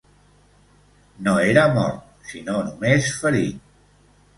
No 1.29 1.37
era 1.51 1.67
mort, 1.77 2.03
sinó 2.33 2.59
només 2.71 3.15
ferit. 3.23 3.75